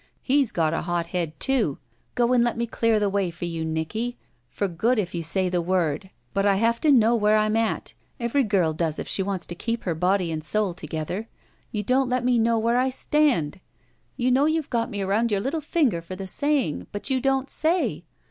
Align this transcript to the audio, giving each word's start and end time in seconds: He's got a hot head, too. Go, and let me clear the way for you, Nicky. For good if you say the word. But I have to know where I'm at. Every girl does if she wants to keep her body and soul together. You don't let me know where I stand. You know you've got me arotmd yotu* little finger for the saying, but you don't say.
He's 0.23 0.51
got 0.51 0.73
a 0.73 0.81
hot 0.81 1.05
head, 1.05 1.39
too. 1.39 1.77
Go, 2.15 2.33
and 2.33 2.43
let 2.43 2.57
me 2.57 2.65
clear 2.65 2.99
the 2.99 3.07
way 3.07 3.29
for 3.29 3.45
you, 3.45 3.63
Nicky. 3.63 4.17
For 4.49 4.67
good 4.67 4.97
if 4.97 5.13
you 5.13 5.21
say 5.21 5.47
the 5.47 5.61
word. 5.61 6.09
But 6.33 6.43
I 6.43 6.55
have 6.55 6.81
to 6.81 6.91
know 6.91 7.13
where 7.13 7.37
I'm 7.37 7.55
at. 7.55 7.93
Every 8.19 8.41
girl 8.43 8.73
does 8.73 8.97
if 8.97 9.07
she 9.07 9.21
wants 9.21 9.45
to 9.45 9.53
keep 9.53 9.83
her 9.83 9.93
body 9.93 10.31
and 10.31 10.43
soul 10.43 10.73
together. 10.73 11.27
You 11.71 11.83
don't 11.83 12.09
let 12.09 12.25
me 12.25 12.39
know 12.39 12.57
where 12.57 12.77
I 12.79 12.89
stand. 12.89 13.59
You 14.17 14.31
know 14.31 14.45
you've 14.45 14.71
got 14.71 14.89
me 14.89 15.01
arotmd 15.01 15.29
yotu* 15.29 15.43
little 15.43 15.61
finger 15.61 16.01
for 16.01 16.15
the 16.15 16.25
saying, 16.25 16.87
but 16.91 17.11
you 17.11 17.21
don't 17.21 17.47
say. 17.51 18.03